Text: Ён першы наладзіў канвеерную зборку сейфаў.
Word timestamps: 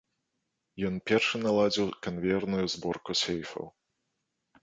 Ён 0.87 0.95
першы 1.09 1.35
наладзіў 1.47 1.87
канвеерную 2.07 2.63
зборку 2.75 3.11
сейфаў. 3.23 3.65